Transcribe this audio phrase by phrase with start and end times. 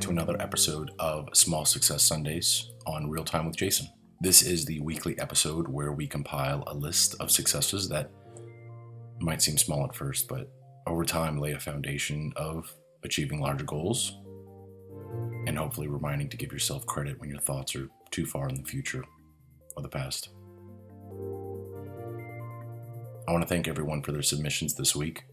[0.00, 3.88] to another episode of Small Success Sundays on Real Time with Jason.
[4.20, 8.12] This is the weekly episode where we compile a list of successes that
[9.20, 10.52] might seem small at first, but
[10.86, 12.72] over time lay a foundation of
[13.02, 14.18] achieving larger goals
[15.48, 18.68] and hopefully reminding to give yourself credit when your thoughts are too far in the
[18.68, 19.04] future
[19.76, 20.28] or the past.
[23.26, 25.24] I want to thank everyone for their submissions this week.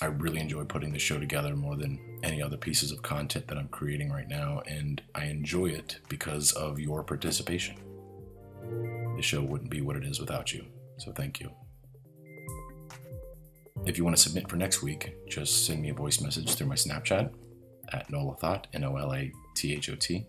[0.00, 3.56] I really enjoy putting this show together more than any other pieces of content that
[3.56, 7.76] I'm creating right now, and I enjoy it because of your participation.
[9.16, 10.64] The show wouldn't be what it is without you,
[10.98, 11.50] so thank you.
[13.86, 16.68] If you want to submit for next week, just send me a voice message through
[16.68, 17.30] my Snapchat
[17.92, 20.26] at Nolathot, N O L A T H O T,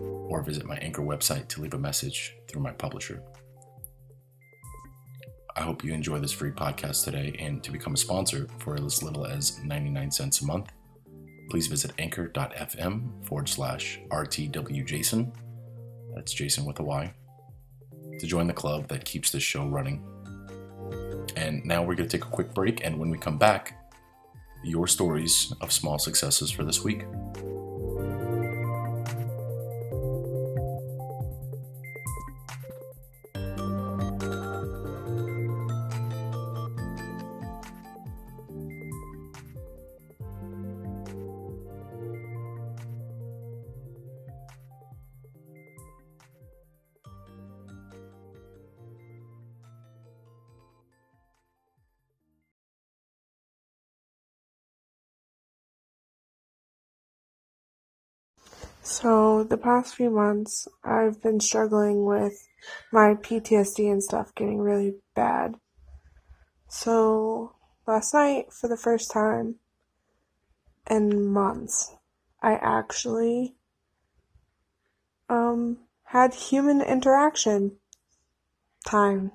[0.00, 3.22] or visit my Anchor website to leave a message through my publisher.
[5.58, 7.34] I hope you enjoy this free podcast today.
[7.40, 10.70] And to become a sponsor for as little as 99 cents a month,
[11.50, 15.34] please visit anchor.fm forward slash RTWJason.
[16.14, 17.12] That's Jason with a Y.
[18.20, 20.06] To join the club that keeps this show running.
[21.34, 22.84] And now we're going to take a quick break.
[22.84, 23.74] And when we come back,
[24.62, 27.02] your stories of small successes for this week.
[58.90, 62.48] So, the past few months, I've been struggling with
[62.90, 65.56] my PTSD and stuff getting really bad.
[66.68, 67.54] So,
[67.86, 69.56] last night, for the first time
[70.90, 71.94] in months,
[72.40, 73.56] I actually
[75.28, 77.76] um, had human interaction
[78.86, 79.32] time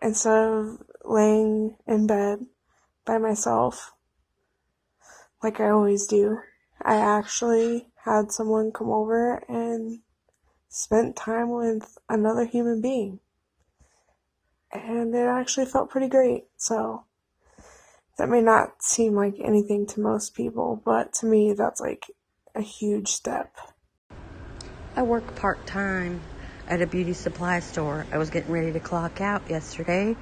[0.00, 2.46] instead of laying in bed
[3.04, 3.92] by myself
[5.42, 6.38] like I always do.
[6.80, 10.00] I actually had someone come over and
[10.68, 13.20] spent time with another human being.
[14.72, 16.44] And it actually felt pretty great.
[16.56, 17.04] So
[18.18, 22.06] that may not seem like anything to most people, but to me, that's like
[22.54, 23.54] a huge step.
[24.96, 26.20] I work part time
[26.68, 28.06] at a beauty supply store.
[28.12, 30.16] I was getting ready to clock out yesterday,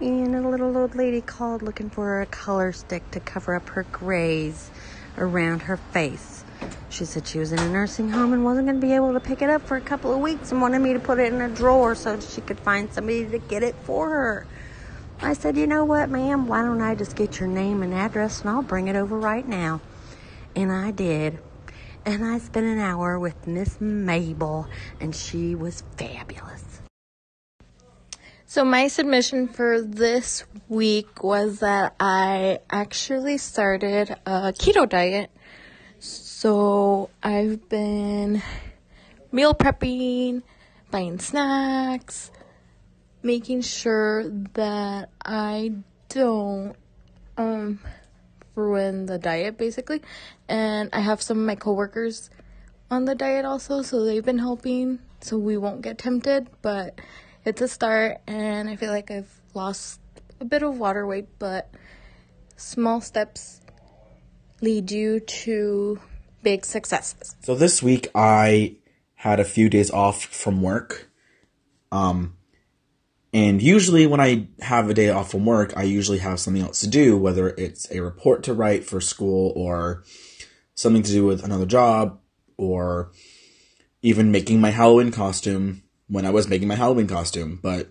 [0.00, 3.84] and a little old lady called looking for a color stick to cover up her
[3.84, 4.70] grays
[5.16, 6.41] around her face.
[6.90, 9.20] She said she was in a nursing home and wasn't going to be able to
[9.20, 11.40] pick it up for a couple of weeks and wanted me to put it in
[11.40, 14.46] a drawer so she could find somebody to get it for her.
[15.22, 16.46] I said, You know what, ma'am?
[16.46, 19.46] Why don't I just get your name and address and I'll bring it over right
[19.46, 19.80] now?
[20.54, 21.38] And I did.
[22.04, 24.66] And I spent an hour with Miss Mabel,
[25.00, 26.80] and she was fabulous.
[28.44, 35.30] So, my submission for this week was that I actually started a keto diet.
[36.42, 38.42] So, I've been
[39.30, 40.42] meal prepping,
[40.90, 42.32] buying snacks,
[43.22, 45.70] making sure that I
[46.08, 46.74] don't
[47.38, 47.78] um,
[48.56, 50.02] ruin the diet basically.
[50.48, 52.28] And I have some of my coworkers
[52.90, 56.98] on the diet also, so they've been helping so we won't get tempted, but
[57.44, 60.00] it's a start, and I feel like I've lost
[60.40, 61.70] a bit of water weight, but
[62.56, 63.60] small steps
[64.60, 66.00] lead you to
[66.42, 67.36] big successes.
[67.42, 68.76] So this week I
[69.14, 71.08] had a few days off from work.
[71.90, 72.36] Um,
[73.32, 76.80] and usually when I have a day off from work, I usually have something else
[76.80, 80.04] to do, whether it's a report to write for school or
[80.74, 82.18] something to do with another job
[82.56, 83.12] or
[84.02, 87.58] even making my Halloween costume when I was making my Halloween costume.
[87.62, 87.90] But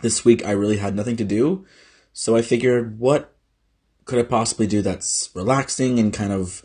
[0.00, 1.66] this week I really had nothing to do.
[2.12, 3.36] So I figured, what
[4.04, 6.62] could I possibly do that's relaxing and kind of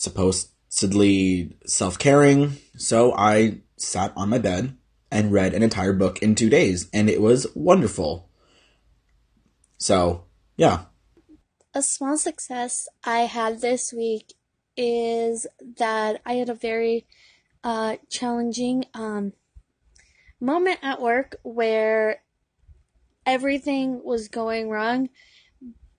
[0.00, 2.56] supposedly self caring?
[2.76, 4.76] So I sat on my bed
[5.10, 8.28] and read an entire book in two days, and it was wonderful.
[9.78, 10.24] So,
[10.56, 10.84] yeah.
[11.74, 14.34] A small success I had this week
[14.76, 15.46] is
[15.78, 17.06] that I had a very
[17.62, 19.32] uh, challenging um,
[20.40, 22.22] moment at work where
[23.26, 25.10] everything was going wrong,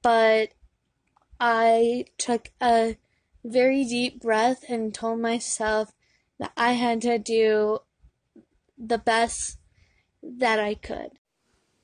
[0.02, 0.50] but
[1.40, 2.98] I took a
[3.44, 5.94] very deep breath and told myself
[6.40, 7.80] that I had to do
[8.78, 9.58] the best
[10.24, 11.12] that I could.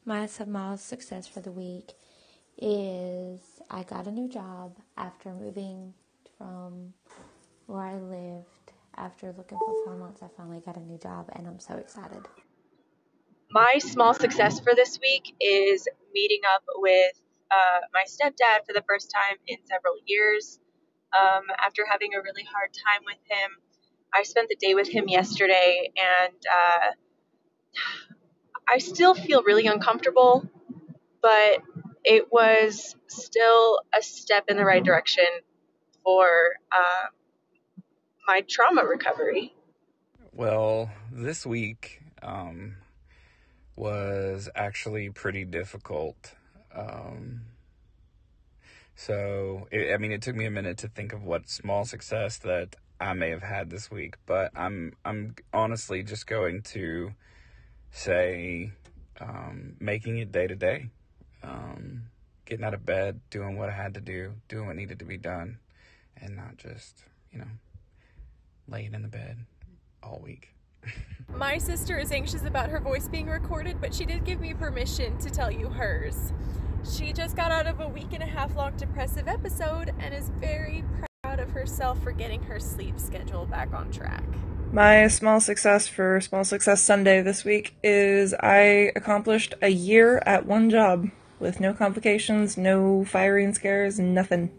[0.05, 1.93] My small success for the week
[2.57, 5.93] is I got a new job after moving
[6.37, 6.93] from
[7.65, 8.45] where I lived.
[8.95, 12.23] After looking for four months, I finally got a new job and I'm so excited.
[13.51, 17.11] My small success for this week is meeting up with
[17.51, 20.59] uh, my stepdad for the first time in several years.
[21.13, 23.51] Um, after having a really hard time with him,
[24.13, 26.91] I spent the day with him yesterday and uh,
[28.67, 30.49] I still feel really uncomfortable,
[31.21, 31.61] but
[32.03, 35.25] it was still a step in the right direction
[36.03, 36.27] for
[36.71, 37.07] uh,
[38.27, 39.53] my trauma recovery.
[40.33, 42.75] Well, this week um,
[43.75, 46.33] was actually pretty difficult.
[46.75, 47.41] Um,
[48.99, 52.39] so, it, I mean, it took me a minute to think of what small success
[52.39, 57.11] that I may have had this week, but I'm I'm honestly just going to
[57.91, 58.71] say
[59.21, 60.89] um, making it day to day,
[61.43, 62.05] um,
[62.45, 65.17] getting out of bed, doing what I had to do, doing what needed to be
[65.17, 65.59] done,
[66.19, 67.51] and not just you know
[68.67, 69.37] laying in the bed
[70.01, 70.55] all week.
[71.33, 75.17] My sister is anxious about her voice being recorded, but she did give me permission
[75.19, 76.33] to tell you hers.
[76.95, 80.29] She just got out of a week and a half long depressive episode and is
[80.39, 80.83] very
[81.23, 84.23] proud of herself for getting her sleep schedule back on track.
[84.71, 90.45] My small success for Small Success Sunday this week is I accomplished a year at
[90.45, 91.09] one job
[91.39, 94.51] with no complications, no firing scares, nothing.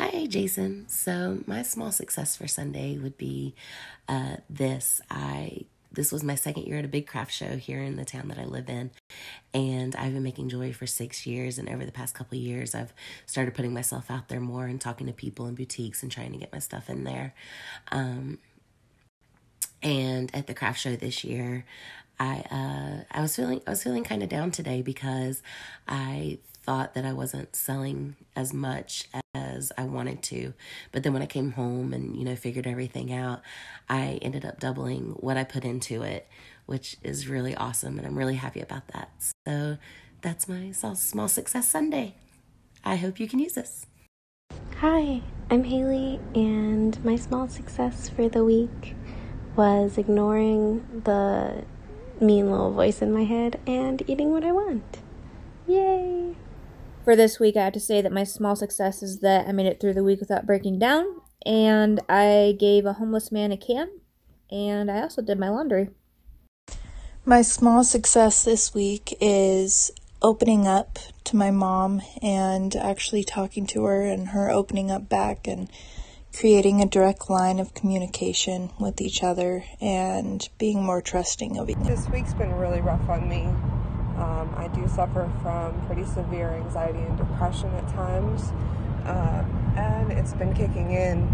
[0.00, 0.88] Hi, Jason.
[0.88, 3.54] So my small success for Sunday would be
[4.08, 5.02] uh, this.
[5.10, 8.28] I this was my second year at a big craft show here in the town
[8.28, 8.92] that I live in,
[9.52, 11.58] and I've been making jewelry for six years.
[11.58, 12.94] And over the past couple years, I've
[13.26, 16.38] started putting myself out there more and talking to people in boutiques and trying to
[16.38, 17.34] get my stuff in there.
[17.92, 18.38] Um,
[19.82, 21.66] and at the craft show this year,
[22.18, 25.42] I uh, I was feeling I was feeling kind of down today because
[25.86, 30.52] I thought that I wasn't selling as much as I wanted to.
[30.92, 33.40] But then when I came home and, you know, figured everything out,
[33.88, 36.28] I ended up doubling what I put into it,
[36.66, 37.98] which is really awesome.
[37.98, 39.10] And I'm really happy about that.
[39.46, 39.78] So
[40.20, 42.14] that's my small success Sunday.
[42.84, 43.86] I hope you can use this.
[44.78, 48.94] Hi, I'm Haley, and my small success for the week
[49.54, 51.64] was ignoring the
[52.20, 54.98] mean little voice in my head and eating what I want.
[55.66, 56.34] Yay!
[57.02, 59.66] For this week, I have to say that my small success is that I made
[59.66, 61.06] it through the week without breaking down,
[61.46, 63.88] and I gave a homeless man a can,
[64.50, 65.88] and I also did my laundry.
[67.24, 73.84] My small success this week is opening up to my mom and actually talking to
[73.84, 75.70] her and her opening up back and
[76.36, 81.78] creating a direct line of communication with each other and being more trusting of each
[81.78, 81.96] other.
[81.96, 83.48] This week's been really rough on me.
[84.20, 88.50] Um, I do suffer from pretty severe anxiety and depression at times,
[89.06, 91.26] um, and it's been kicking in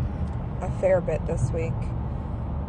[0.60, 1.74] a fair bit this week.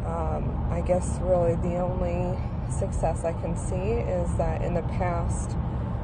[0.06, 2.36] Um, I guess really the only
[2.72, 5.51] success I can see is that in the past,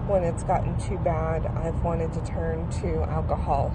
[0.05, 3.71] when it's gotten too bad, I've wanted to turn to alcohol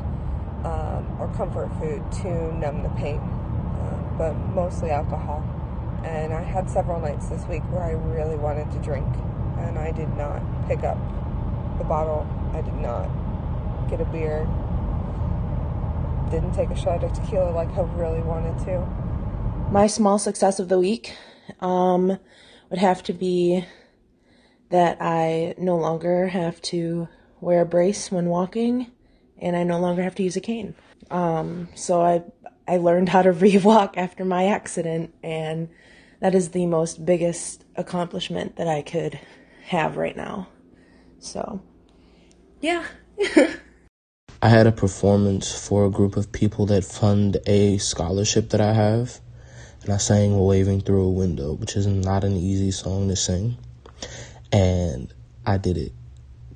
[0.63, 5.43] um, or comfort food to numb the pain, uh, but mostly alcohol.
[6.05, 9.09] And I had several nights this week where I really wanted to drink
[9.67, 10.99] and I did not pick up
[11.79, 12.27] the bottle.
[12.53, 13.09] I did not
[13.89, 14.47] get a beer.
[16.31, 18.81] Didn't take a shot of tequila like I really wanted to.
[19.71, 21.15] My small success of the week
[21.61, 22.19] um,
[22.71, 23.65] would have to be
[24.71, 27.09] that I no longer have to
[27.41, 28.91] wear a brace when walking
[29.39, 30.75] and I no longer have to use a cane.
[31.11, 32.23] Um, so I
[32.67, 35.69] I learned how to re-walk after my accident and
[36.21, 39.19] that is the most biggest accomplishment that I could
[39.69, 40.49] have right now.
[41.19, 41.61] So,
[42.61, 42.85] yeah.
[44.41, 48.73] I had a performance for a group of people that fund a scholarship that I
[48.73, 49.21] have,
[49.83, 53.59] and I sang Waving Through a Window, which is not an easy song to sing.
[54.53, 55.13] And
[55.45, 55.93] I did it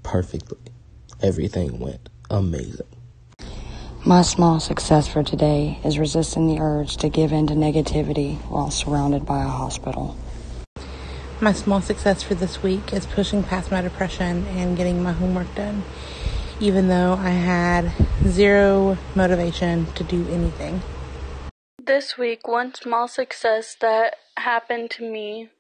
[0.03, 0.59] perfectly.
[1.21, 2.87] Everything went amazing.
[4.05, 8.71] My small success for today is resisting the urge to give in to negativity while
[8.71, 10.17] surrounded by a hospital.
[11.43, 15.53] My small success for this week is pushing past my depression and getting my homework
[15.57, 15.83] done,
[16.61, 17.91] even though I had
[18.29, 20.83] zero motivation to do anything.
[21.85, 25.51] This week, one small success that happened to me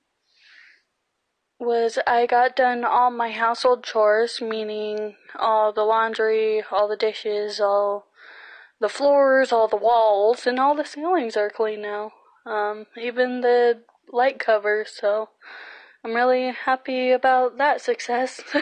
[1.58, 7.58] was I got done all my household chores, meaning all the laundry, all the dishes,
[7.58, 8.06] all
[8.78, 12.12] the floors, all the walls, and all the ceilings are clean now.
[12.46, 15.30] Um, even the light cover, so
[16.04, 18.40] I'm really happy about that success.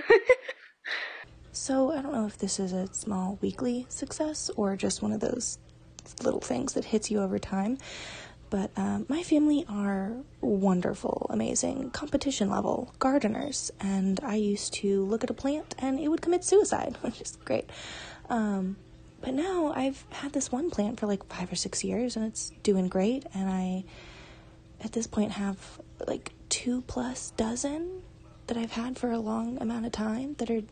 [1.52, 5.20] So I don't know if this is a small weekly success or just one of
[5.20, 5.58] those
[6.22, 7.76] little things that hits you over time.
[8.48, 13.70] But um, my family are wonderful, amazing, competition level gardeners.
[13.78, 17.36] And I used to look at a plant and it would commit suicide, which is
[17.44, 17.68] great.
[18.30, 18.76] Um,
[19.20, 22.52] but now I've had this one plant for like five or six years and it's
[22.62, 23.26] doing great.
[23.34, 23.84] And I,
[24.82, 25.58] at this point, have
[26.06, 28.02] like two plus dozen
[28.48, 30.62] that I've had for a long amount of time that are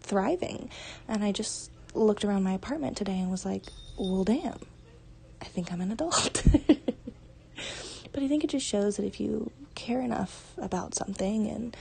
[0.00, 0.70] thriving.
[1.06, 3.64] And I just looked around my apartment today and was like,
[3.98, 4.58] well, damn,
[5.40, 6.42] I think I'm an adult.
[8.12, 11.76] but I think it just shows that if you care enough about something and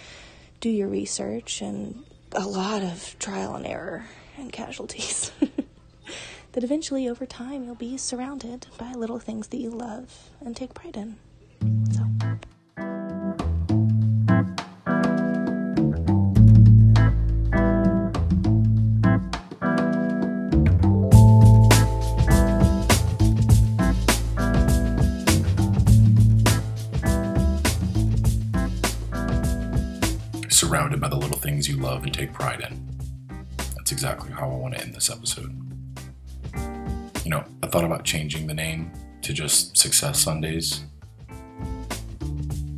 [0.59, 4.05] do your research and a lot of trial and error
[4.37, 5.31] and casualties,
[6.51, 10.73] that eventually over time you'll be surrounded by little things that you love and take
[10.73, 11.15] pride in.
[11.93, 12.03] So.
[31.87, 32.85] Love and take pride in.
[33.75, 35.55] That's exactly how I want to end this episode.
[37.23, 38.91] You know, I thought about changing the name
[39.21, 40.83] to just Success Sundays,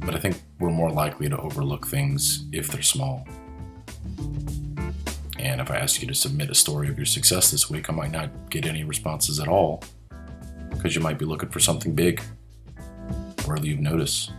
[0.06, 3.28] but I think we're more likely to overlook things if they're small.
[5.40, 7.94] And if I ask you to submit a story of your success this week, I
[7.94, 9.82] might not get any responses at all
[10.70, 12.22] because you might be looking for something big,
[13.48, 14.30] worthy of notice.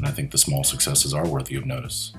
[0.00, 2.14] And I think the small successes are worthy of notice.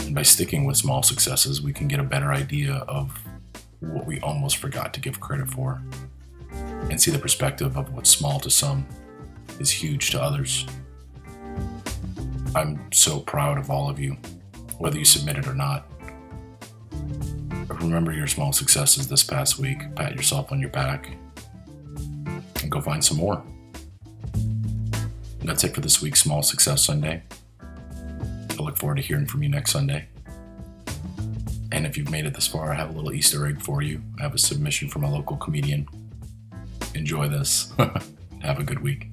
[0.00, 3.18] And by sticking with small successes, we can get a better idea of
[3.80, 5.80] what we almost forgot to give credit for
[6.90, 8.86] and see the perspective of what's small to some
[9.60, 10.66] is huge to others.
[12.54, 14.18] I'm so proud of all of you,
[14.76, 15.90] whether you submitted or not.
[17.80, 21.16] Remember your small successes this past week, pat yourself on your back,
[22.62, 23.42] and go find some more.
[25.46, 27.22] That's it for this week's Small Success Sunday.
[27.62, 30.08] I look forward to hearing from you next Sunday.
[31.70, 34.02] And if you've made it this far, I have a little Easter egg for you.
[34.18, 35.86] I have a submission from a local comedian.
[36.96, 37.72] Enjoy this.
[38.42, 39.06] have a good week.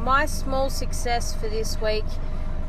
[0.00, 2.04] My small success for this week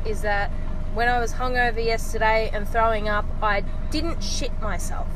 [0.06, 0.52] is that
[0.98, 3.60] when I was hungover yesterday and throwing up, I
[3.92, 5.06] didn't shit myself.